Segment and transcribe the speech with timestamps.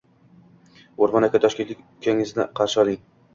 [1.07, 2.99] O‘rmon aka, Toshkentlik ukangizni qarshi oling.